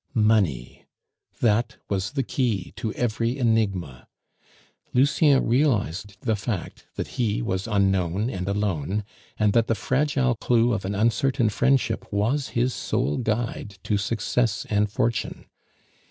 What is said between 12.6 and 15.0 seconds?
sole guide to success and